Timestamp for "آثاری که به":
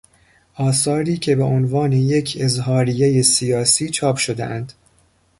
0.57-1.43